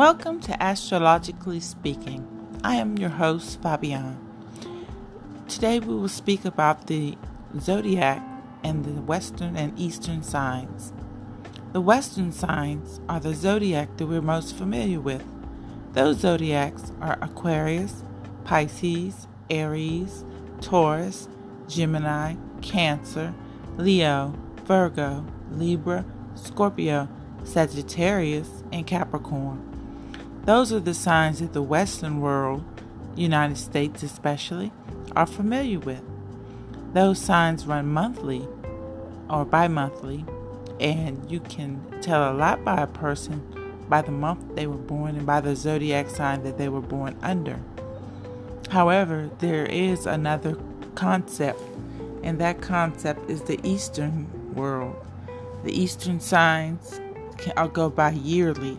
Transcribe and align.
Welcome 0.00 0.40
to 0.44 0.62
Astrologically 0.62 1.60
Speaking. 1.60 2.26
I 2.64 2.76
am 2.76 2.96
your 2.96 3.10
host, 3.10 3.60
Fabian. 3.60 4.16
Today 5.46 5.78
we 5.78 5.94
will 5.94 6.08
speak 6.08 6.46
about 6.46 6.86
the 6.86 7.18
zodiac 7.60 8.26
and 8.64 8.82
the 8.82 9.02
western 9.02 9.58
and 9.58 9.78
eastern 9.78 10.22
signs. 10.22 10.94
The 11.74 11.82
western 11.82 12.32
signs 12.32 12.98
are 13.10 13.20
the 13.20 13.34
zodiac 13.34 13.98
that 13.98 14.06
we're 14.06 14.22
most 14.22 14.56
familiar 14.56 15.00
with. 15.00 15.22
Those 15.92 16.20
zodiacs 16.20 16.92
are 17.02 17.18
Aquarius, 17.20 18.02
Pisces, 18.44 19.28
Aries, 19.50 20.24
Taurus, 20.62 21.28
Gemini, 21.68 22.36
Cancer, 22.62 23.34
Leo, 23.76 24.34
Virgo, 24.64 25.26
Libra, 25.50 26.06
Scorpio, 26.36 27.06
Sagittarius, 27.44 28.64
and 28.72 28.86
Capricorn. 28.86 29.69
Those 30.44 30.72
are 30.72 30.80
the 30.80 30.94
signs 30.94 31.40
that 31.40 31.52
the 31.52 31.62
Western 31.62 32.20
world, 32.20 32.64
United 33.14 33.58
States 33.58 34.02
especially, 34.02 34.72
are 35.14 35.26
familiar 35.26 35.78
with. 35.78 36.02
Those 36.94 37.18
signs 37.18 37.66
run 37.66 37.88
monthly 37.88 38.48
or 39.28 39.44
bi 39.44 39.68
monthly, 39.68 40.24
and 40.80 41.30
you 41.30 41.40
can 41.40 41.84
tell 42.00 42.32
a 42.32 42.34
lot 42.34 42.64
by 42.64 42.80
a 42.80 42.86
person 42.86 43.42
by 43.88 44.00
the 44.00 44.12
month 44.12 44.54
they 44.54 44.66
were 44.66 44.76
born 44.76 45.16
and 45.16 45.26
by 45.26 45.40
the 45.40 45.54
zodiac 45.54 46.08
sign 46.08 46.42
that 46.44 46.56
they 46.56 46.68
were 46.68 46.80
born 46.80 47.18
under. 47.22 47.60
However, 48.70 49.30
there 49.40 49.66
is 49.66 50.06
another 50.06 50.56
concept, 50.94 51.60
and 52.22 52.40
that 52.40 52.62
concept 52.62 53.28
is 53.28 53.42
the 53.42 53.60
Eastern 53.62 54.54
world. 54.54 54.96
The 55.64 55.78
Eastern 55.78 56.18
signs 56.18 56.98
can 57.36 57.54
go 57.72 57.90
by 57.90 58.12
yearly 58.12 58.78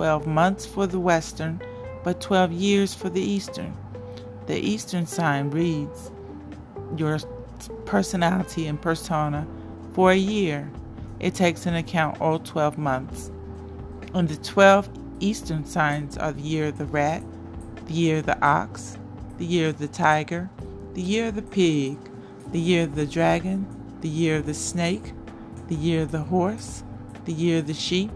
12 0.00 0.26
months 0.26 0.64
for 0.64 0.86
the 0.86 0.98
Western, 0.98 1.60
but 2.02 2.22
12 2.22 2.52
years 2.52 2.94
for 2.94 3.10
the 3.10 3.20
Eastern. 3.20 3.76
The 4.46 4.56
Eastern 4.56 5.04
sign 5.04 5.50
reads 5.50 6.10
your 6.96 7.18
personality 7.84 8.66
and 8.66 8.80
persona 8.80 9.46
for 9.92 10.10
a 10.10 10.16
year. 10.16 10.70
It 11.18 11.34
takes 11.34 11.66
into 11.66 11.80
account 11.80 12.18
all 12.18 12.38
12 12.38 12.78
months. 12.78 13.30
And 14.14 14.26
the 14.26 14.38
12 14.38 14.88
Eastern 15.20 15.66
signs 15.66 16.16
are 16.16 16.32
the 16.32 16.40
year 16.40 16.68
of 16.68 16.78
the 16.78 16.86
rat, 16.86 17.22
the 17.84 17.92
year 17.92 18.20
of 18.20 18.24
the 18.24 18.42
ox, 18.42 18.96
the 19.36 19.44
year 19.44 19.68
of 19.68 19.76
the 19.76 19.88
tiger, 19.88 20.48
the 20.94 21.02
year 21.02 21.26
of 21.26 21.34
the 21.34 21.42
pig, 21.42 21.98
the 22.52 22.58
year 22.58 22.84
of 22.84 22.94
the 22.94 23.04
dragon, 23.04 23.66
the 24.00 24.08
year 24.08 24.38
of 24.38 24.46
the 24.46 24.54
snake, 24.54 25.12
the 25.68 25.74
year 25.74 26.00
of 26.00 26.10
the 26.10 26.22
horse, 26.22 26.84
the 27.26 27.34
year 27.34 27.58
of 27.58 27.66
the 27.66 27.74
sheep, 27.74 28.10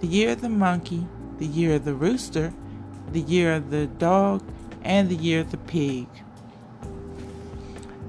the 0.00 0.06
year 0.06 0.32
of 0.32 0.42
the 0.42 0.50
monkey, 0.50 1.06
the 1.38 1.46
year 1.46 1.74
of 1.74 1.84
the 1.84 1.94
rooster, 1.94 2.52
the 3.12 3.20
year 3.20 3.54
of 3.54 3.70
the 3.70 3.86
dog, 3.86 4.42
and 4.82 5.08
the 5.08 5.16
year 5.16 5.40
of 5.40 5.50
the 5.50 5.56
pig. 5.56 6.06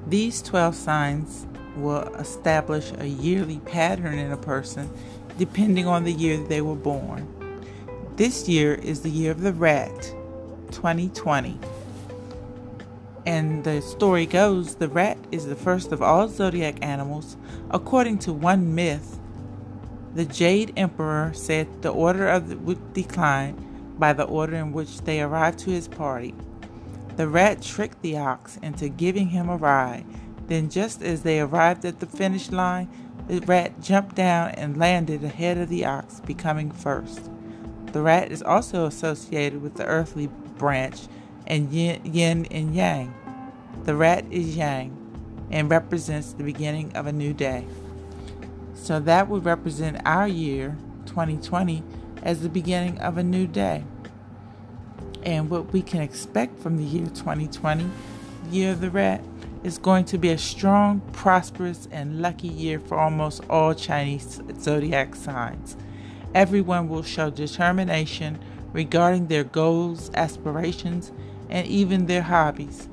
These 0.07 0.41
12 0.43 0.75
signs 0.75 1.47
will 1.75 2.03
establish 2.15 2.91
a 2.99 3.07
yearly 3.07 3.59
pattern 3.59 4.17
in 4.19 4.31
a 4.31 4.37
person 4.37 4.89
depending 5.37 5.87
on 5.87 6.03
the 6.03 6.13
year 6.13 6.37
they 6.37 6.61
were 6.61 6.75
born. 6.75 7.27
This 8.15 8.47
year 8.47 8.75
is 8.75 9.01
the 9.01 9.09
year 9.09 9.31
of 9.31 9.41
the 9.41 9.51
rat, 9.51 10.13
2020. 10.71 11.59
And 13.25 13.63
the 13.63 13.81
story 13.81 14.25
goes 14.25 14.75
the 14.75 14.87
rat 14.87 15.17
is 15.31 15.47
the 15.47 15.55
first 15.55 15.91
of 15.91 16.01
all 16.01 16.27
zodiac 16.29 16.77
animals. 16.85 17.35
According 17.71 18.19
to 18.19 18.33
one 18.33 18.75
myth, 18.75 19.19
the 20.15 20.25
Jade 20.25 20.73
Emperor 20.77 21.31
said 21.33 21.81
the 21.81 21.89
order 21.89 22.27
of 22.27 22.49
the, 22.49 22.57
would 22.57 22.93
decline 22.93 23.93
by 23.99 24.13
the 24.13 24.23
order 24.23 24.55
in 24.55 24.71
which 24.71 25.01
they 25.01 25.21
arrived 25.21 25.59
to 25.59 25.71
his 25.71 25.89
party. 25.89 26.33
The 27.17 27.27
rat 27.27 27.61
tricked 27.61 28.01
the 28.01 28.17
ox 28.17 28.57
into 28.57 28.89
giving 28.89 29.29
him 29.29 29.49
a 29.49 29.57
ride. 29.57 30.05
Then, 30.47 30.69
just 30.69 31.01
as 31.01 31.23
they 31.23 31.39
arrived 31.39 31.85
at 31.85 31.99
the 31.99 32.05
finish 32.05 32.49
line, 32.49 32.89
the 33.27 33.41
rat 33.41 33.81
jumped 33.81 34.15
down 34.15 34.51
and 34.51 34.77
landed 34.77 35.23
ahead 35.23 35.57
of 35.57 35.69
the 35.69 35.85
ox, 35.85 36.21
becoming 36.21 36.71
first. 36.71 37.29
The 37.91 38.01
rat 38.01 38.31
is 38.31 38.43
also 38.43 38.85
associated 38.85 39.61
with 39.61 39.75
the 39.75 39.85
earthly 39.85 40.27
branch 40.57 41.07
and 41.47 41.71
yin 41.71 42.45
and 42.51 42.75
yang. 42.75 43.13
The 43.83 43.95
rat 43.95 44.25
is 44.31 44.55
yang 44.55 44.95
and 45.51 45.69
represents 45.69 46.33
the 46.33 46.43
beginning 46.43 46.95
of 46.95 47.07
a 47.07 47.11
new 47.11 47.33
day. 47.33 47.65
So 48.85 48.99
that 48.99 49.29
would 49.29 49.45
represent 49.45 49.99
our 50.05 50.27
year, 50.27 50.77
2020, 51.07 51.81
as 52.21 52.41
the 52.41 52.49
beginning 52.49 52.99
of 52.99 53.17
a 53.17 53.23
new 53.23 53.47
day. 53.47 53.83
And 55.23 55.49
what 55.49 55.73
we 55.73 55.81
can 55.81 56.01
expect 56.01 56.59
from 56.59 56.77
the 56.77 56.83
year 56.83 57.07
2020, 57.07 57.89
the 58.43 58.55
year 58.55 58.73
of 58.73 58.81
the 58.81 58.91
rat, 58.91 59.23
is 59.63 59.79
going 59.79 60.05
to 60.05 60.19
be 60.19 60.29
a 60.29 60.37
strong, 60.37 61.01
prosperous, 61.13 61.87
and 61.91 62.21
lucky 62.21 62.47
year 62.47 62.79
for 62.79 62.99
almost 62.99 63.41
all 63.49 63.73
Chinese 63.73 64.39
zodiac 64.59 65.15
signs. 65.15 65.75
Everyone 66.35 66.87
will 66.87 67.01
show 67.01 67.31
determination 67.31 68.37
regarding 68.71 69.29
their 69.29 69.45
goals, 69.45 70.11
aspirations, 70.13 71.11
and 71.49 71.65
even 71.65 72.05
their 72.05 72.21
hobbies. 72.21 72.87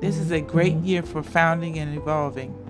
This 0.00 0.16
is 0.16 0.30
a 0.30 0.40
great 0.40 0.76
mm-hmm. 0.76 0.86
year 0.86 1.02
for 1.02 1.22
founding 1.22 1.78
and 1.78 1.94
evolving. 1.94 2.63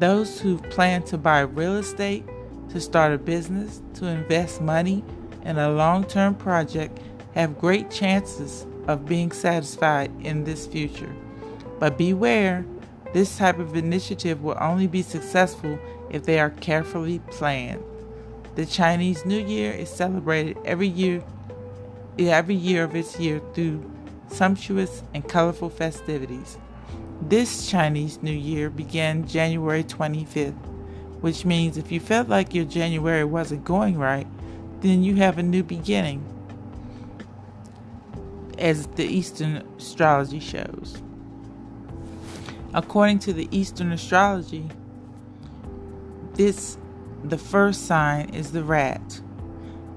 Those 0.00 0.40
who 0.40 0.56
plan 0.56 1.02
to 1.04 1.18
buy 1.18 1.40
real 1.40 1.76
estate, 1.76 2.24
to 2.70 2.80
start 2.80 3.12
a 3.12 3.18
business, 3.18 3.82
to 3.96 4.06
invest 4.06 4.62
money 4.62 5.04
in 5.44 5.58
a 5.58 5.70
long 5.70 6.04
term 6.04 6.34
project 6.34 6.98
have 7.34 7.58
great 7.58 7.90
chances 7.90 8.66
of 8.88 9.04
being 9.04 9.30
satisfied 9.30 10.10
in 10.24 10.44
this 10.44 10.66
future. 10.66 11.14
But 11.78 11.98
beware, 11.98 12.64
this 13.12 13.36
type 13.36 13.58
of 13.58 13.76
initiative 13.76 14.42
will 14.42 14.56
only 14.58 14.86
be 14.86 15.02
successful 15.02 15.78
if 16.08 16.24
they 16.24 16.40
are 16.40 16.48
carefully 16.48 17.18
planned. 17.30 17.84
The 18.54 18.64
Chinese 18.64 19.26
New 19.26 19.44
Year 19.44 19.70
is 19.70 19.90
celebrated 19.90 20.56
every 20.64 20.88
year 20.88 21.22
every 22.18 22.54
year 22.54 22.84
of 22.84 22.96
its 22.96 23.18
year 23.18 23.42
through 23.52 23.90
sumptuous 24.28 25.02
and 25.12 25.28
colorful 25.28 25.68
festivities. 25.68 26.56
This 27.22 27.70
Chinese 27.70 28.22
New 28.22 28.32
Year 28.32 28.70
began 28.70 29.26
January 29.26 29.84
25th, 29.84 30.54
which 31.20 31.44
means 31.44 31.76
if 31.76 31.92
you 31.92 32.00
felt 32.00 32.28
like 32.28 32.54
your 32.54 32.64
January 32.64 33.24
wasn't 33.24 33.62
going 33.62 33.98
right, 33.98 34.26
then 34.80 35.04
you 35.04 35.16
have 35.16 35.36
a 35.36 35.42
new 35.42 35.62
beginning, 35.62 36.24
as 38.58 38.86
the 38.86 39.04
Eastern 39.04 39.58
astrology 39.76 40.40
shows. 40.40 41.02
According 42.72 43.18
to 43.20 43.32
the 43.34 43.48
Eastern 43.50 43.92
astrology, 43.92 44.70
this 46.34 46.78
the 47.22 47.38
first 47.38 47.86
sign 47.86 48.30
is 48.30 48.52
the 48.52 48.64
rat. 48.64 49.20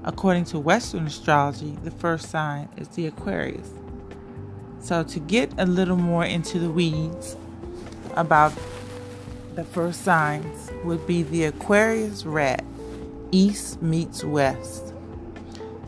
According 0.04 0.44
to 0.46 0.58
Western 0.58 1.06
astrology, 1.06 1.78
the 1.82 1.90
first 1.90 2.28
sign 2.28 2.68
is 2.76 2.88
the 2.88 3.06
Aquarius. 3.06 3.70
So, 4.84 5.02
to 5.02 5.18
get 5.18 5.50
a 5.56 5.64
little 5.64 5.96
more 5.96 6.26
into 6.26 6.58
the 6.58 6.68
weeds 6.68 7.38
about 8.16 8.52
the 9.54 9.64
first 9.64 10.02
signs, 10.02 10.70
would 10.84 11.06
be 11.06 11.22
the 11.22 11.44
Aquarius 11.44 12.26
rat, 12.26 12.62
east 13.32 13.80
meets 13.80 14.22
west. 14.22 14.92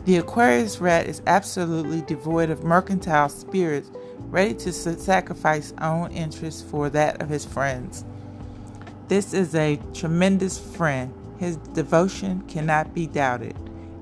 The 0.05 0.17
Aquarius 0.17 0.81
rat 0.81 1.05
is 1.05 1.21
absolutely 1.27 2.01
devoid 2.01 2.49
of 2.49 2.63
mercantile 2.63 3.29
spirits, 3.29 3.91
ready 4.31 4.55
to 4.55 4.73
sacrifice 4.73 5.75
own 5.79 6.11
interests 6.11 6.63
for 6.63 6.89
that 6.89 7.21
of 7.21 7.29
his 7.29 7.45
friends. 7.45 8.03
This 9.09 9.31
is 9.31 9.53
a 9.53 9.79
tremendous 9.93 10.57
friend. 10.57 11.13
His 11.37 11.57
devotion 11.57 12.41
cannot 12.47 12.95
be 12.95 13.05
doubted. 13.05 13.55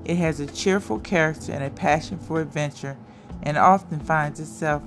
It 0.06 0.16
has 0.16 0.40
a 0.40 0.46
cheerful 0.46 1.00
character 1.00 1.52
and 1.52 1.62
a 1.62 1.68
passion 1.68 2.18
for 2.18 2.40
adventure 2.40 2.96
and 3.42 3.56
often 3.56 4.00
finds 4.00 4.40
itself 4.40 4.82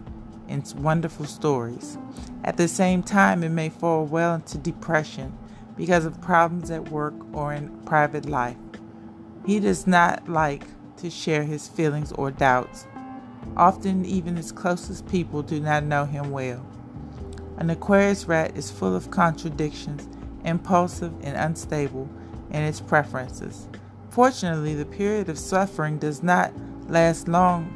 in 0.47 0.63
wonderful 0.77 1.25
stories. 1.25 1.97
At 2.43 2.57
the 2.57 2.67
same 2.67 3.03
time, 3.03 3.43
it 3.43 3.49
may 3.49 3.69
fall 3.69 4.05
well 4.05 4.35
into 4.35 4.57
depression 4.57 5.37
because 5.77 6.05
of 6.05 6.21
problems 6.21 6.71
at 6.71 6.89
work 6.89 7.13
or 7.33 7.53
in 7.53 7.69
private 7.85 8.25
life. 8.25 8.57
He 9.45 9.59
does 9.59 9.87
not 9.87 10.27
like 10.27 10.65
to 10.97 11.09
share 11.09 11.43
his 11.43 11.67
feelings 11.67 12.11
or 12.13 12.31
doubts. 12.31 12.85
Often, 13.55 14.05
even 14.05 14.35
his 14.35 14.51
closest 14.51 15.07
people 15.07 15.41
do 15.41 15.59
not 15.59 15.83
know 15.83 16.05
him 16.05 16.31
well. 16.31 16.65
An 17.57 17.69
Aquarius 17.69 18.25
rat 18.25 18.57
is 18.57 18.71
full 18.71 18.95
of 18.95 19.11
contradictions, 19.11 20.07
impulsive, 20.43 21.13
and 21.21 21.37
unstable 21.37 22.09
in 22.51 22.63
its 22.63 22.79
preferences. 22.79 23.67
Fortunately, 24.09 24.75
the 24.75 24.85
period 24.85 25.29
of 25.29 25.37
suffering 25.37 25.97
does 25.97 26.23
not 26.23 26.53
last 26.87 27.27
long 27.27 27.73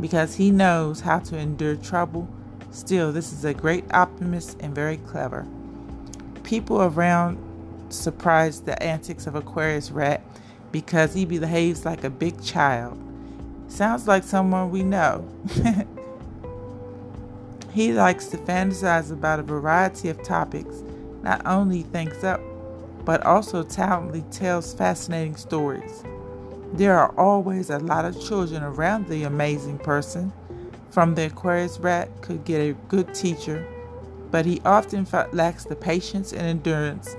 because 0.00 0.36
he 0.36 0.50
knows 0.50 1.00
how 1.00 1.18
to 1.20 1.36
endure 1.36 1.76
trouble. 1.76 2.28
Still, 2.70 3.12
this 3.12 3.32
is 3.32 3.44
a 3.44 3.54
great 3.54 3.84
optimist 3.92 4.56
and 4.60 4.74
very 4.74 4.98
clever. 4.98 5.46
People 6.42 6.82
around 6.82 7.38
surprise 7.88 8.60
the 8.60 8.80
antics 8.82 9.26
of 9.26 9.34
Aquarius 9.34 9.90
Rat 9.90 10.22
because 10.72 11.14
he 11.14 11.24
behaves 11.24 11.84
like 11.84 12.04
a 12.04 12.10
big 12.10 12.42
child. 12.42 12.98
Sounds 13.68 14.06
like 14.06 14.24
someone 14.24 14.70
we 14.70 14.82
know. 14.82 15.26
he 17.72 17.92
likes 17.92 18.26
to 18.26 18.36
fantasize 18.36 19.10
about 19.10 19.40
a 19.40 19.42
variety 19.42 20.08
of 20.08 20.22
topics, 20.22 20.82
not 21.22 21.44
only 21.46 21.82
thinks 21.82 22.22
up, 22.22 22.40
but 23.04 23.24
also 23.24 23.62
talently 23.62 24.22
tells 24.30 24.74
fascinating 24.74 25.36
stories. 25.36 26.02
There 26.76 26.98
are 26.98 27.18
always 27.18 27.70
a 27.70 27.78
lot 27.78 28.04
of 28.04 28.20
children 28.22 28.62
around 28.62 29.08
the 29.08 29.22
amazing 29.22 29.78
person. 29.78 30.30
From 30.90 31.14
the 31.14 31.24
Aquarius 31.24 31.78
rat 31.78 32.10
could 32.20 32.44
get 32.44 32.60
a 32.60 32.74
good 32.88 33.14
teacher, 33.14 33.66
but 34.30 34.44
he 34.44 34.60
often 34.62 35.06
lacks 35.32 35.64
the 35.64 35.74
patience 35.74 36.34
and 36.34 36.42
endurance. 36.42 37.16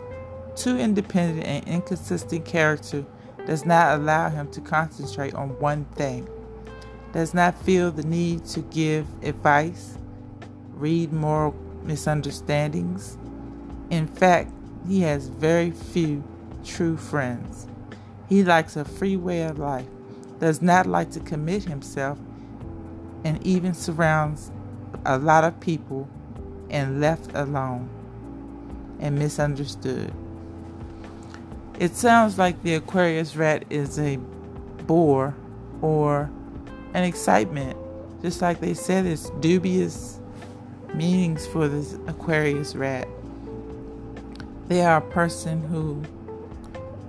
Too 0.56 0.78
independent 0.78 1.48
and 1.48 1.68
inconsistent 1.68 2.46
character 2.46 3.04
does 3.48 3.66
not 3.66 4.00
allow 4.00 4.30
him 4.30 4.48
to 4.52 4.62
concentrate 4.62 5.34
on 5.34 5.50
one 5.60 5.86
thing. 5.96 6.30
Does 7.12 7.34
not 7.34 7.60
feel 7.64 7.90
the 7.90 8.04
need 8.04 8.46
to 8.50 8.62
give 8.62 9.08
advice, 9.24 9.98
read 10.76 11.12
moral 11.12 11.56
misunderstandings. 11.82 13.18
In 13.90 14.06
fact, 14.06 14.52
he 14.88 15.02
has 15.02 15.30
very 15.30 15.72
few 15.72 16.24
true 16.64 16.96
friends. 16.96 17.66
He 18.28 18.44
likes 18.44 18.76
a 18.76 18.86
free 18.86 19.16
way 19.16 19.44
of 19.44 19.58
life, 19.58 19.88
does 20.40 20.62
not 20.62 20.86
like 20.86 21.12
to 21.12 21.20
commit 21.20 21.64
himself, 21.64 22.20
and 23.24 23.46
even 23.46 23.74
surrounds 23.74 24.52
a 25.06 25.18
lot 25.18 25.44
of 25.44 25.60
people 25.60 26.08
and 26.70 27.00
left 27.00 27.32
alone 27.34 27.90
and 29.00 29.18
misunderstood. 29.18 30.14
It 31.80 31.96
sounds 31.96 32.38
like 32.38 32.62
the 32.64 32.76
Aquarius 32.76 33.36
rat 33.36 33.64
is 33.70 34.00
a 34.00 34.18
bore 34.86 35.36
or 35.82 36.30
an 36.94 37.04
excitement, 37.04 37.78
just 38.22 38.42
like 38.42 38.60
they 38.60 38.74
said, 38.74 39.06
it's 39.06 39.30
dubious 39.40 40.20
meanings 40.94 41.46
for 41.46 41.68
this 41.68 41.94
Aquarius 42.08 42.76
rat. 42.76 43.08
They 44.68 44.82
are 44.82 44.98
a 44.98 45.12
person 45.12 45.62
who 45.62 46.04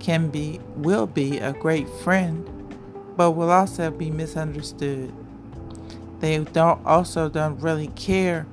can 0.09 0.27
be, 0.27 0.59
will 0.75 1.05
be 1.05 1.37
a 1.37 1.53
great 1.53 1.87
friend, 1.87 2.43
but 3.15 3.33
will 3.33 3.51
also 3.51 3.91
be 3.91 4.09
misunderstood. 4.09 5.13
They 6.19 6.39
don't 6.39 6.83
also 6.83 7.29
don't 7.29 7.59
really 7.59 7.89
care 7.89 8.47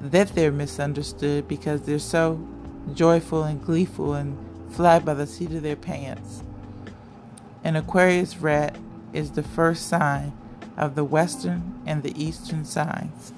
that 0.00 0.28
they're 0.28 0.50
misunderstood 0.50 1.46
because 1.48 1.82
they're 1.82 1.98
so 1.98 2.40
joyful 2.94 3.42
and 3.42 3.62
gleeful 3.62 4.14
and 4.14 4.38
fly 4.74 5.00
by 5.00 5.12
the 5.12 5.26
seat 5.26 5.52
of 5.52 5.62
their 5.62 5.76
pants. 5.76 6.42
An 7.62 7.76
Aquarius 7.76 8.38
rat 8.38 8.78
is 9.12 9.32
the 9.32 9.42
first 9.42 9.88
sign 9.88 10.32
of 10.78 10.94
the 10.94 11.04
western 11.04 11.78
and 11.84 12.02
the 12.02 12.18
eastern 12.24 12.64
signs. 12.64 13.34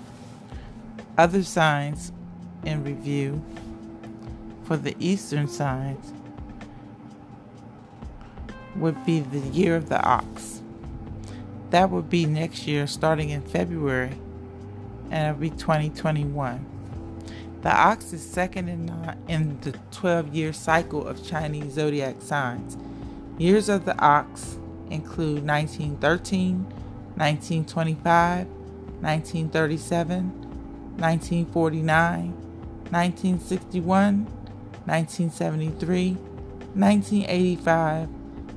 Other 1.18 1.42
signs 1.42 2.12
in 2.64 2.84
review 2.84 3.44
for 4.62 4.76
the 4.76 4.94
eastern 5.00 5.48
signs 5.48 6.12
would 8.76 9.04
be 9.04 9.20
the 9.20 9.38
year 9.38 9.76
of 9.76 9.88
the 9.88 10.02
ox. 10.02 10.60
That 11.70 11.90
would 11.90 12.08
be 12.08 12.26
next 12.26 12.66
year, 12.66 12.86
starting 12.86 13.30
in 13.30 13.42
February, 13.42 14.12
and 15.10 15.28
it'll 15.28 15.40
be 15.40 15.50
2021. 15.50 16.66
The 17.62 17.74
ox 17.74 18.12
is 18.12 18.22
second 18.22 18.68
in, 18.68 19.16
in 19.26 19.58
the 19.62 19.72
12 19.90 20.34
year 20.34 20.52
cycle 20.52 21.06
of 21.06 21.26
Chinese 21.26 21.72
zodiac 21.72 22.16
signs. 22.20 22.76
Years 23.38 23.68
of 23.68 23.86
the 23.86 23.98
ox 23.98 24.58
include 24.90 25.46
1913, 25.46 26.64
1925, 27.16 28.46
1937, 28.46 30.24
1949, 30.98 32.32
1961, 32.90 34.24
1973, 34.84 36.10
1985, 36.12 38.08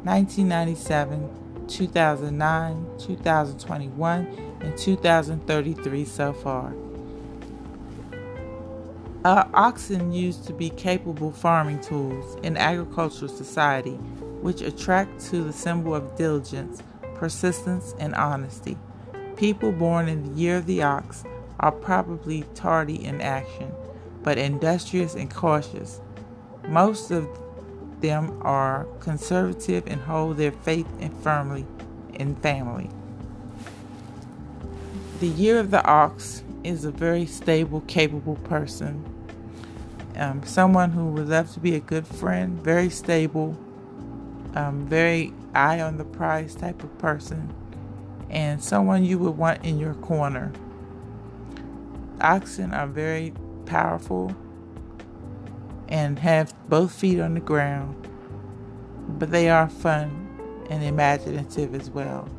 1997, 0.08 1.68
2009, 1.68 2.88
2021, 2.98 4.58
and 4.62 4.78
2033 4.78 6.06
so 6.06 6.32
far. 6.32 6.74
Uh, 9.26 9.44
oxen 9.54 10.14
used 10.14 10.48
to 10.48 10.54
be 10.54 10.70
capable 10.70 11.30
farming 11.30 11.82
tools 11.82 12.38
in 12.42 12.56
agricultural 12.56 13.28
society, 13.28 13.96
which 14.42 14.62
attract 14.62 15.20
to 15.20 15.44
the 15.44 15.52
symbol 15.52 15.94
of 15.94 16.16
diligence, 16.16 16.82
persistence, 17.16 17.94
and 18.00 18.16
honesty. 18.16 18.78
People 19.36 19.74
born 19.74 20.08
in 20.08 20.24
the 20.24 20.40
year 20.40 20.56
of 20.56 20.68
the 20.68 20.84
ox 20.84 21.26
are 21.60 21.74
probably 21.74 22.46
tardy 22.56 23.04
in 23.04 23.20
action, 23.20 23.70
but 24.24 24.38
industrious 24.38 25.16
and 25.16 25.30
cautious. 25.30 26.00
Most 26.70 27.12
of 27.12 27.28
them 28.02 28.40
are 28.42 28.86
conservative 29.00 29.88
and 29.88 30.02
hold 30.02 30.38
their 30.38 30.52
faith 30.52 30.88
and 31.00 31.16
firmly 31.24 31.66
in 32.14 32.36
family. 32.36 32.90
The 35.20 35.28
year 35.28 35.60
of 35.60 35.72
the 35.72 35.84
ox 35.84 36.44
is 36.64 36.86
a 36.86 36.92
very 36.92 37.26
stable, 37.26 37.82
capable 37.82 38.36
person. 38.36 39.04
Um, 40.16 40.44
someone 40.44 40.92
who 40.92 41.08
would 41.08 41.30
love 41.30 41.52
to 41.54 41.60
be 41.60 41.76
a 41.76 41.80
good 41.80 42.06
friend, 42.06 42.62
very 42.62 42.90
stable, 42.90 43.58
um, 44.56 44.86
very 44.88 45.34
eye 45.54 45.82
on 45.82 45.98
the 45.98 46.06
prize 46.06 46.56
type 46.56 46.84
of 46.84 46.96
person, 46.98 47.54
and 48.30 48.64
someone 48.64 49.06
you 49.06 49.18
would 49.20 49.38
want 49.38 49.64
in 49.64 49.80
your 49.80 49.94
corner. 49.96 50.52
Oxen 52.22 52.74
are 52.74 52.88
very 52.88 53.34
powerful 53.66 54.36
and 55.90 56.20
have 56.20 56.54
both 56.70 56.92
feet 56.94 57.20
on 57.20 57.34
the 57.34 57.40
ground, 57.40 57.96
but 59.18 59.32
they 59.32 59.50
are 59.50 59.70
fun 59.70 60.66
and 60.70 60.84
imaginative 60.84 61.74
as 61.74 61.90
well. 61.90 62.30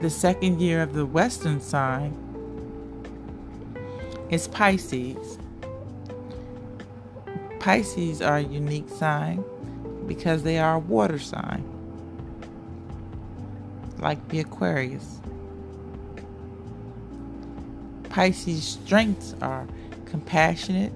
The 0.00 0.10
second 0.10 0.60
year 0.60 0.82
of 0.82 0.94
the 0.94 1.04
Western 1.04 1.60
sign 1.60 2.16
is 4.30 4.48
Pisces. 4.48 5.38
Pisces 7.58 8.22
are 8.22 8.38
a 8.38 8.42
unique 8.42 8.88
sign 8.88 9.44
because 10.06 10.42
they 10.42 10.58
are 10.58 10.76
a 10.76 10.78
water 10.78 11.18
sign, 11.18 11.64
like 13.98 14.26
the 14.28 14.40
Aquarius. 14.40 15.20
Pisces' 18.08 18.64
strengths 18.64 19.34
are 19.42 19.66
compassionate, 20.06 20.92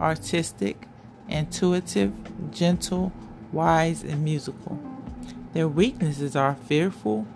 artistic, 0.00 0.86
intuitive, 1.28 2.12
gentle, 2.52 3.12
wise, 3.52 4.02
and 4.02 4.24
musical. 4.24 4.78
Their 5.52 5.68
weaknesses 5.68 6.36
are 6.36 6.54
fearful, 6.54 7.26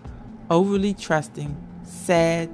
overly 0.50 0.94
trusting, 0.94 1.56
sad, 1.84 2.48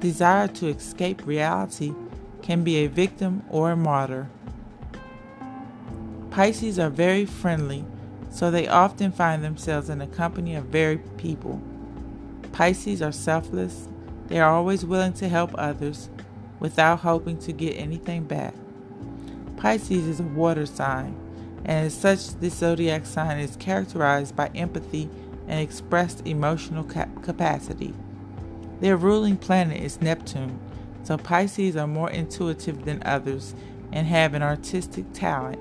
desire 0.00 0.48
to 0.48 0.68
escape 0.68 1.26
reality, 1.26 1.94
can 2.42 2.62
be 2.64 2.76
a 2.76 2.88
victim 2.88 3.42
or 3.48 3.70
a 3.70 3.76
martyr. 3.76 4.28
Pisces 6.30 6.78
are 6.78 6.90
very 6.90 7.24
friendly, 7.24 7.84
so 8.30 8.50
they 8.50 8.66
often 8.66 9.12
find 9.12 9.44
themselves 9.44 9.88
in 9.88 9.98
the 9.98 10.06
company 10.06 10.54
of 10.54 10.64
very 10.64 10.98
people. 11.16 11.62
Pisces 12.52 13.00
are 13.00 13.12
selfless, 13.12 13.88
they 14.26 14.40
are 14.40 14.50
always 14.50 14.84
willing 14.84 15.12
to 15.14 15.28
help 15.28 15.52
others 15.56 16.08
without 16.58 17.00
hoping 17.00 17.38
to 17.38 17.52
get 17.52 17.76
anything 17.76 18.24
back. 18.24 18.54
Pisces 19.56 20.06
is 20.06 20.20
a 20.20 20.24
water 20.24 20.66
sign, 20.66 21.16
and 21.64 21.86
as 21.86 21.94
such, 21.94 22.34
this 22.40 22.54
zodiac 22.54 23.06
sign 23.06 23.38
is 23.38 23.56
characterized 23.56 24.36
by 24.36 24.48
empathy 24.54 25.08
and 25.48 25.60
expressed 25.60 26.26
emotional 26.26 26.84
cap- 26.84 27.22
capacity. 27.22 27.94
Their 28.80 28.96
ruling 28.96 29.36
planet 29.36 29.80
is 29.80 30.00
Neptune, 30.00 30.58
so 31.04 31.16
Pisces 31.16 31.76
are 31.76 31.86
more 31.86 32.10
intuitive 32.10 32.84
than 32.84 33.02
others 33.04 33.54
and 33.92 34.06
have 34.06 34.34
an 34.34 34.42
artistic 34.42 35.04
talent. 35.12 35.60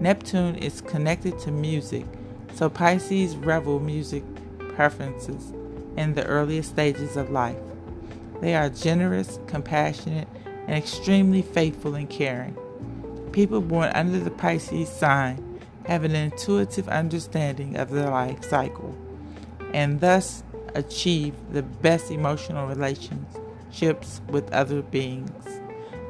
Neptune 0.00 0.56
is 0.56 0.80
connected 0.80 1.38
to 1.40 1.50
music, 1.50 2.04
so 2.54 2.68
Pisces 2.68 3.36
revel 3.36 3.80
music 3.80 4.22
preferences 4.74 5.52
in 5.96 6.14
the 6.14 6.24
earliest 6.26 6.70
stages 6.70 7.16
of 7.16 7.30
life. 7.30 7.56
They 8.40 8.54
are 8.54 8.68
generous, 8.68 9.38
compassionate, 9.46 10.28
and 10.66 10.76
extremely 10.76 11.42
faithful 11.42 11.94
and 11.94 12.08
caring. 12.08 12.56
People 13.34 13.60
born 13.60 13.90
under 13.96 14.20
the 14.20 14.30
Pisces 14.30 14.88
sign 14.88 15.58
have 15.86 16.04
an 16.04 16.14
intuitive 16.14 16.88
understanding 16.88 17.76
of 17.76 17.90
the 17.90 18.08
life 18.08 18.44
cycle 18.44 18.96
and 19.72 19.98
thus 20.00 20.44
achieve 20.76 21.34
the 21.50 21.64
best 21.64 22.12
emotional 22.12 22.68
relationships 22.68 24.20
with 24.28 24.52
other 24.52 24.82
beings. 24.82 25.60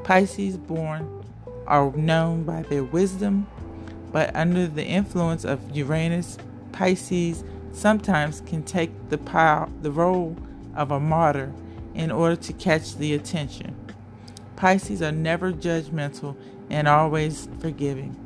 Pisces 0.03 0.59
born 0.59 1.25
are 1.67 1.91
known 1.93 2.43
by 2.43 2.61
their 2.61 2.85
wisdom, 2.85 3.47
but 4.13 4.37
under 4.37 4.67
the 4.67 4.85
influence 4.85 5.47
of 5.47 5.75
Uranus, 5.75 6.37
Pisces 6.73 7.43
sometimes 7.73 8.43
can 8.43 8.63
take 8.63 9.09
the 9.09 9.17
power, 9.17 9.71
the 9.81 9.91
role 9.91 10.37
of 10.77 10.91
a 10.91 11.01
martyr 11.01 11.55
in 11.95 12.13
order 12.13 12.37
to 12.37 12.53
catch 12.53 12.97
the 12.97 13.15
attention. 13.15 13.84
Pisces 14.57 15.03
are 15.03 15.13
never 15.13 15.53
judgmental 15.53 16.37
and 16.71 16.89
always 16.89 17.49
forgiving. 17.61 18.17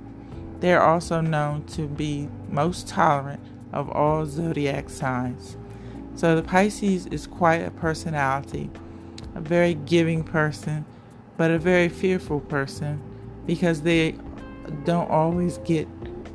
They 0.61 0.73
are 0.75 0.83
also 0.83 1.21
known 1.21 1.65
to 1.67 1.87
be 1.87 2.29
most 2.49 2.89
tolerant 2.89 3.41
of 3.73 3.91
all 3.91 4.27
zodiac 4.27 4.91
signs. 4.91 5.57
So 6.15 6.35
the 6.35 6.43
Pisces 6.43 7.07
is 7.07 7.27
quite 7.27 7.63
a 7.63 7.71
personality, 7.71 8.71
a 9.35 9.41
very 9.41 9.75
giving 9.75 10.25
person, 10.25 10.85
but 11.37 11.51
a 11.51 11.59
very 11.59 11.89
fearful 11.89 12.41
person 12.41 13.01
because 13.47 13.83
they 13.83 14.17
don't 14.85 15.09
always 15.11 15.59
get 15.59 15.87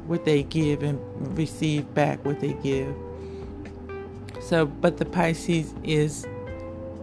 what 0.07 0.25
they 0.25 0.43
give 0.43 0.83
and 0.83 1.00
receive 1.38 1.93
back 1.93 2.23
what 2.25 2.39
they 2.39 2.53
give. 2.53 2.95
So, 4.41 4.65
but 4.65 4.97
the 4.97 5.05
Pisces 5.05 5.73
is 5.83 6.25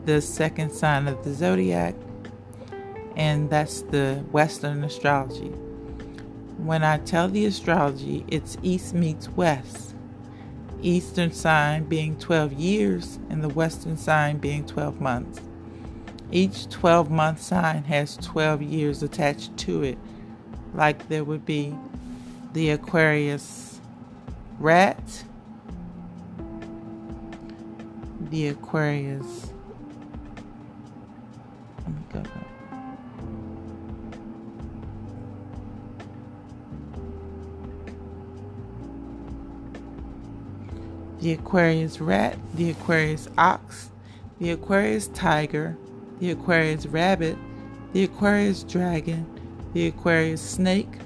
the 0.04 0.20
second 0.20 0.70
sign 0.72 1.08
of 1.08 1.22
the 1.24 1.32
zodiac, 1.32 1.94
and 3.16 3.50
that's 3.50 3.82
the 3.82 4.24
Western 4.30 4.84
astrology. 4.84 5.52
When 6.58 6.84
I 6.84 6.98
tell 6.98 7.28
the 7.28 7.46
astrology, 7.46 8.24
it's 8.28 8.56
East 8.62 8.94
meets 8.94 9.28
West. 9.30 9.94
Eastern 10.82 11.32
sign 11.32 11.84
being 11.84 12.18
12 12.18 12.52
years 12.52 13.18
and 13.28 13.42
the 13.42 13.48
Western 13.48 13.96
sign 13.96 14.38
being 14.38 14.64
12 14.66 15.00
months. 15.00 15.40
Each 16.32 16.68
12 16.68 17.10
month 17.10 17.40
sign 17.42 17.84
has 17.84 18.16
12 18.18 18.62
years 18.62 19.02
attached 19.02 19.56
to 19.58 19.82
it, 19.82 19.98
like 20.74 21.08
there 21.08 21.24
would 21.24 21.44
be 21.44 21.74
the 22.52 22.70
Aquarius 22.70 23.80
rat, 24.58 25.24
the 28.30 28.48
Aquarius. 28.48 29.52
Let 31.78 31.88
me 31.88 32.02
go 32.12 32.20
back. 32.20 32.39
The 41.20 41.32
Aquarius 41.32 42.00
rat, 42.00 42.38
the 42.54 42.70
Aquarius 42.70 43.28
ox, 43.36 43.90
the 44.38 44.52
Aquarius 44.52 45.08
tiger, 45.08 45.76
the 46.18 46.30
Aquarius 46.30 46.86
rabbit, 46.86 47.36
the 47.92 48.04
Aquarius 48.04 48.62
dragon, 48.62 49.26
the 49.74 49.86
Aquarius 49.86 50.40
snake, 50.40 50.98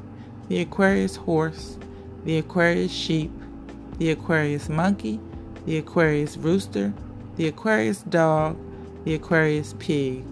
the 0.48 0.60
Aquarius 0.60 1.16
horse, 1.16 1.78
the 2.24 2.38
Aquarius 2.38 2.92
sheep, 2.92 3.32
the 3.98 4.10
Aquarius 4.10 4.68
monkey, 4.68 5.18
the 5.66 5.78
Aquarius 5.78 6.36
rooster, 6.36 6.92
the 7.36 7.48
Aquarius 7.48 8.02
dog, 8.02 8.56
the 9.04 9.14
Aquarius 9.14 9.74
pig. 9.80 10.24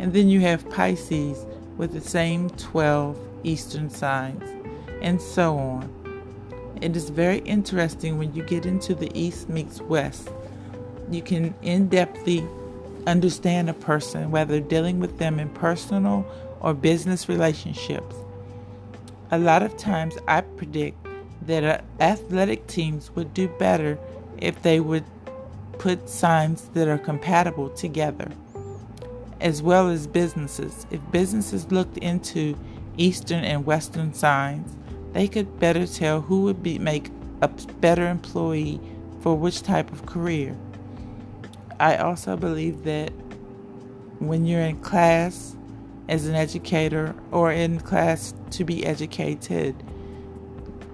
And 0.00 0.12
then 0.12 0.28
you 0.28 0.40
have 0.40 0.68
Pisces 0.70 1.46
with 1.76 1.92
the 1.92 2.00
same 2.00 2.50
12 2.50 3.16
Eastern 3.44 3.90
signs, 3.90 4.42
and 5.02 5.20
so 5.20 5.56
on. 5.56 6.03
It 6.80 6.96
is 6.96 7.10
very 7.10 7.38
interesting 7.38 8.18
when 8.18 8.34
you 8.34 8.42
get 8.42 8.66
into 8.66 8.94
the 8.94 9.10
East 9.18 9.48
meets 9.48 9.80
West. 9.80 10.28
You 11.10 11.22
can 11.22 11.54
in 11.62 11.88
depthly 11.88 12.48
understand 13.06 13.70
a 13.70 13.74
person, 13.74 14.30
whether 14.30 14.60
dealing 14.60 14.98
with 15.00 15.18
them 15.18 15.38
in 15.38 15.48
personal 15.50 16.26
or 16.60 16.74
business 16.74 17.28
relationships. 17.28 18.16
A 19.30 19.38
lot 19.38 19.62
of 19.62 19.76
times, 19.76 20.16
I 20.26 20.40
predict 20.42 20.96
that 21.46 21.84
athletic 22.00 22.66
teams 22.66 23.10
would 23.14 23.34
do 23.34 23.48
better 23.48 23.98
if 24.38 24.62
they 24.62 24.80
would 24.80 25.04
put 25.78 26.08
signs 26.08 26.68
that 26.74 26.88
are 26.88 26.98
compatible 26.98 27.68
together, 27.70 28.30
as 29.40 29.62
well 29.62 29.88
as 29.88 30.06
businesses. 30.06 30.86
If 30.90 31.00
businesses 31.10 31.70
looked 31.70 31.98
into 31.98 32.56
Eastern 32.96 33.44
and 33.44 33.66
Western 33.66 34.14
signs, 34.14 34.76
they 35.14 35.28
could 35.28 35.58
better 35.58 35.86
tell 35.86 36.20
who 36.20 36.42
would 36.42 36.62
be 36.62 36.78
make 36.78 37.10
a 37.40 37.48
better 37.48 38.06
employee 38.08 38.80
for 39.20 39.36
which 39.36 39.62
type 39.62 39.90
of 39.92 40.04
career. 40.04 40.56
I 41.80 41.96
also 41.96 42.36
believe 42.36 42.84
that 42.84 43.10
when 44.18 44.44
you're 44.44 44.60
in 44.60 44.80
class 44.80 45.56
as 46.08 46.26
an 46.26 46.34
educator 46.34 47.14
or 47.30 47.52
in 47.52 47.80
class 47.80 48.34
to 48.50 48.64
be 48.64 48.84
educated 48.84 49.74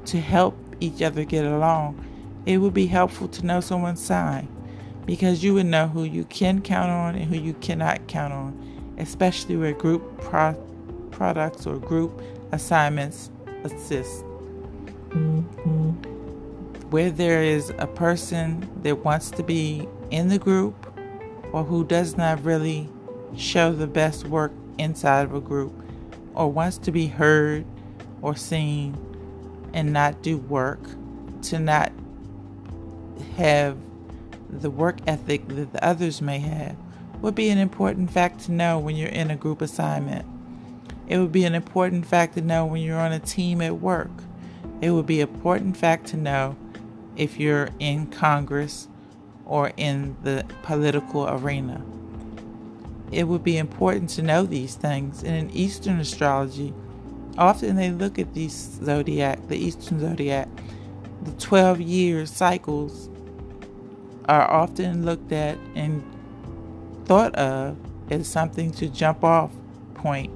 to 0.05 0.21
help 0.21 0.57
each 0.81 1.03
other 1.03 1.25
get 1.25 1.45
along, 1.45 2.05
it 2.47 2.59
would 2.59 2.75
be 2.75 2.87
helpful 2.87 3.29
to 3.29 3.45
know 3.45 3.61
someone's 3.61 4.03
sign 4.03 4.49
because 5.07 5.43
you 5.43 5.55
would 5.55 5.67
know 5.67 5.89
who 5.89 6.05
you 6.05 6.25
can 6.25 6.61
count 6.61 6.91
on 6.91 7.15
and 7.15 7.25
who 7.25 7.37
you 7.37 7.55
cannot 7.55 8.07
count 8.07 8.33
on, 8.33 8.95
especially 8.99 9.57
where 9.57 9.73
group 9.73 10.21
pro- 10.21 10.55
products 11.11 11.67
or 11.67 11.79
group 11.79 12.21
assignments 12.53 13.31
assist. 13.65 14.25
Mm-hmm. 15.11 15.91
Where 16.91 17.11
there 17.11 17.43
is 17.43 17.73
a 17.79 17.87
person 17.87 18.69
that 18.83 19.05
wants 19.05 19.31
to 19.33 19.43
be 19.43 19.89
in 20.11 20.29
the 20.29 20.39
group 20.39 20.75
or 21.53 21.65
who 21.65 21.85
does 21.85 22.17
not 22.17 22.43
really 22.45 22.89
show 23.37 23.73
the 23.73 23.87
best 23.87 24.27
work 24.27 24.53
inside 24.79 25.23
of 25.23 25.35
a 25.35 25.41
group 25.41 25.73
or 26.35 26.51
wants 26.51 26.79
to 26.79 26.93
be 26.93 27.07
heard 27.07 27.65
or 28.23 28.35
seen 28.35 28.97
and 29.73 29.93
not 29.93 30.23
do 30.23 30.37
work, 30.39 30.81
to 31.43 31.59
not 31.59 31.93
have 33.37 33.77
the 34.49 34.71
work 34.71 34.99
ethic 35.07 35.47
that 35.49 35.73
the 35.73 35.85
others 35.85 36.21
may 36.21 36.39
have, 36.39 36.77
would 37.21 37.35
be 37.35 37.51
an 37.51 37.59
important 37.59 38.11
fact 38.11 38.41
to 38.41 38.53
know 38.53 38.79
when 38.79 38.97
you're 38.97 39.09
in 39.09 39.31
a 39.31 39.37
group 39.37 39.61
assignment. 39.63 40.27
It 41.11 41.19
would 41.19 41.33
be 41.33 41.45
an 41.45 41.57
important 41.57 42.07
fact 42.07 42.35
to 42.35 42.41
know 42.41 42.65
when 42.65 42.83
you're 42.83 43.01
on 43.01 43.11
a 43.11 43.19
team 43.19 43.61
at 43.63 43.81
work. 43.81 44.13
It 44.81 44.93
would 44.93 45.07
be 45.07 45.21
an 45.21 45.29
important 45.29 45.77
fact 45.77 46.07
to 46.09 46.17
know 46.17 46.57
if 47.17 47.37
you're 47.37 47.71
in 47.81 48.07
Congress 48.07 48.87
or 49.45 49.73
in 49.77 50.17
the 50.23 50.47
political 50.63 51.29
arena. 51.29 51.85
It 53.11 53.25
would 53.25 53.43
be 53.43 53.59
important 53.59 54.11
to 54.11 54.23
know 54.23 54.45
these 54.45 54.77
things. 54.77 55.25
And 55.25 55.35
in 55.35 55.51
Eastern 55.51 55.99
astrology, 55.99 56.73
often 57.37 57.75
they 57.75 57.91
look 57.91 58.21
at 58.21 58.33
these 58.33 58.79
zodiac, 58.85 59.49
the 59.49 59.57
Eastern 59.57 59.99
zodiac, 59.99 60.47
the 61.23 61.33
12 61.33 61.81
year 61.81 62.25
cycles 62.25 63.11
are 64.29 64.49
often 64.49 65.05
looked 65.05 65.33
at 65.33 65.59
and 65.75 66.05
thought 67.05 67.35
of 67.35 67.77
as 68.13 68.29
something 68.29 68.71
to 68.71 68.89
jump 68.89 69.25
off 69.25 69.51
point, 69.95 70.33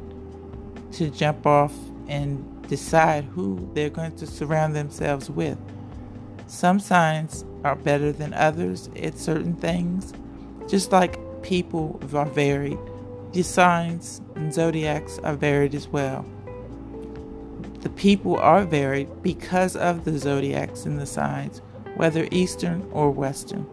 to 0.95 1.11
jump 1.11 1.47
off 1.47 1.75
and 2.09 2.67
decide 2.69 3.25
who 3.25 3.71
they're 3.75 3.91
going 3.91 4.17
to 4.17 4.27
surround 4.27 4.75
themselves 4.75 5.31
with. 5.31 5.59
Some 6.47 6.79
signs 6.81 7.45
are 7.65 7.77
better 7.77 8.13
than 8.13 8.35
others 8.35 8.91
at 8.97 9.19
certain 9.19 9.55
things, 9.55 10.13
just 10.69 10.93
like 10.93 11.19
people 11.43 12.01
are 12.15 12.27
varied. 12.27 12.79
The 13.33 13.43
signs 13.43 14.21
and 14.35 14.53
zodiacs 14.53 15.19
are 15.21 15.35
varied 15.35 15.75
as 15.75 15.89
well. 15.89 16.25
The 17.81 17.91
people 17.91 18.37
are 18.37 18.65
varied 18.65 19.23
because 19.23 19.77
of 19.77 20.05
the 20.05 20.19
zodiacs 20.19 20.87
and 20.87 20.99
the 20.99 21.07
signs, 21.07 21.61
whether 21.97 22.29
Eastern 22.31 22.89
or 22.93 23.11
Western. 23.11 23.67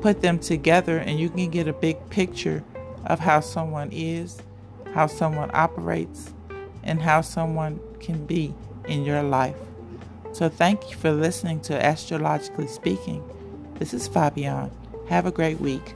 Put 0.00 0.20
them 0.20 0.38
together 0.38 0.98
and 0.98 1.18
you 1.18 1.30
can 1.30 1.50
get 1.50 1.66
a 1.66 1.72
big 1.72 2.10
picture 2.10 2.62
of 3.06 3.20
how 3.20 3.40
someone 3.40 3.90
is, 3.92 4.38
how 4.94 5.08
someone 5.08 5.50
operates, 5.52 6.32
and 6.84 7.02
how 7.02 7.20
someone 7.20 7.80
can 7.98 8.24
be 8.24 8.54
in 8.86 9.04
your 9.04 9.22
life. 9.22 9.56
So, 10.32 10.48
thank 10.48 10.90
you 10.90 10.96
for 10.96 11.10
listening 11.10 11.60
to 11.62 11.74
Astrologically 11.74 12.68
Speaking. 12.68 13.22
This 13.78 13.92
is 13.92 14.08
Fabian. 14.08 14.70
Have 15.08 15.26
a 15.26 15.32
great 15.32 15.60
week. 15.60 15.94